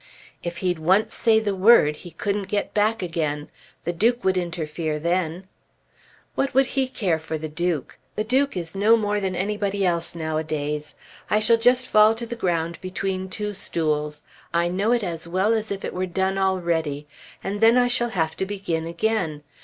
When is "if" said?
0.41-0.57, 15.69-15.85